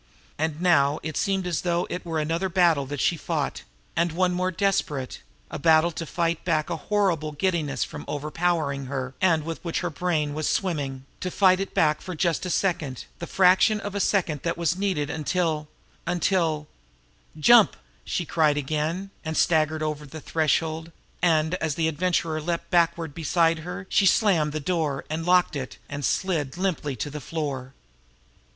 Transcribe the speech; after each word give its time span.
And 0.39 0.59
now 0.59 0.99
it 1.03 1.15
seemed 1.15 1.45
as 1.45 1.61
though 1.61 1.85
it 1.91 2.03
were 2.03 2.17
another 2.17 2.49
battle 2.49 2.87
that 2.87 2.99
she 2.99 3.15
fought 3.17 3.61
and 3.95 4.11
one 4.11 4.33
more 4.33 4.49
desperate; 4.49 5.21
a 5.51 5.59
battle 5.59 5.91
to 5.91 6.07
fight 6.07 6.43
back 6.43 6.71
a 6.71 6.75
horrible 6.75 7.33
giddiness 7.33 7.83
from 7.83 8.05
overpowering 8.07 8.87
her, 8.87 9.13
and 9.21 9.43
with 9.43 9.63
which 9.63 9.81
her 9.81 9.91
brain 9.91 10.33
was 10.33 10.49
swimming, 10.49 11.05
to 11.19 11.29
fight 11.29 11.59
it 11.59 11.75
back 11.75 12.01
for 12.01 12.15
just 12.15 12.47
a 12.47 12.49
second, 12.49 13.05
the 13.19 13.27
fraction 13.27 13.79
of 13.79 13.93
a 13.93 13.99
second 13.99 14.41
that 14.41 14.57
was 14.57 14.75
needed 14.75 15.11
until 15.11 15.67
until 16.07 16.67
"Jump!" 17.39 17.75
she 18.03 18.25
cried 18.25 18.57
again, 18.57 19.11
and 19.23 19.37
staggered 19.37 19.83
over 19.83 20.07
the 20.07 20.19
threshold, 20.19 20.91
and, 21.21 21.53
as 21.61 21.75
the 21.75 21.87
Adventurer 21.87 22.41
leaped 22.41 22.71
backward 22.71 23.13
beside 23.13 23.59
her, 23.59 23.85
she 23.87 24.07
slammed 24.07 24.51
the 24.51 24.59
door, 24.59 25.05
and 25.11 25.27
locked 25.27 25.55
it 25.55 25.77
and 25.87 26.03
slid 26.03 26.57
limply 26.57 26.95
to 26.95 27.11
the 27.11 27.21
floor. 27.21 27.75